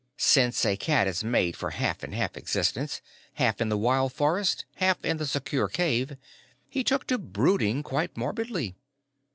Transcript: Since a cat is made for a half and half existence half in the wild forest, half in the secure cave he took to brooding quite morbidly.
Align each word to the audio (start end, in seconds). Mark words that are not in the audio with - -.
Since 0.17 0.65
a 0.65 0.77
cat 0.77 1.05
is 1.05 1.23
made 1.23 1.55
for 1.55 1.69
a 1.69 1.73
half 1.73 2.01
and 2.01 2.11
half 2.15 2.35
existence 2.35 3.01
half 3.35 3.61
in 3.61 3.69
the 3.69 3.77
wild 3.77 4.11
forest, 4.11 4.65
half 4.77 5.05
in 5.05 5.17
the 5.17 5.27
secure 5.27 5.67
cave 5.67 6.17
he 6.67 6.83
took 6.83 7.05
to 7.05 7.19
brooding 7.19 7.83
quite 7.83 8.17
morbidly. 8.17 8.73